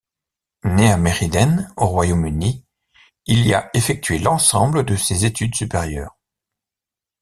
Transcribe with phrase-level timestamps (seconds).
[0.63, 2.65] Né à Meriden au Royaume-Uni,
[3.27, 6.17] il y a effectué l'ensemble de ses études supérieures.